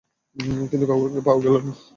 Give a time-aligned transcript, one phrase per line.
[0.69, 1.71] কিন্তু কাউকে পাওয়া গেল না।